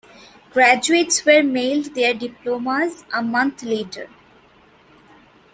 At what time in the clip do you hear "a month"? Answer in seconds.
3.13-3.61